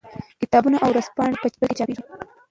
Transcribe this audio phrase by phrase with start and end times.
[0.41, 2.03] کتابونه او ورځپاڼې په کابل کې چاپېدې.